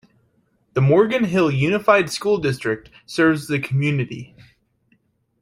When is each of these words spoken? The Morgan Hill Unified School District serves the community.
The 0.73 0.81
Morgan 0.81 1.25
Hill 1.25 1.51
Unified 1.51 2.09
School 2.09 2.39
District 2.39 2.89
serves 3.05 3.45
the 3.47 3.59
community. 3.59 4.35